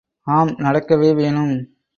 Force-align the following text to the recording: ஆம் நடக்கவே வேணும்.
ஆம் 0.27 0.53
நடக்கவே 0.57 1.15
வேணும். 1.15 1.55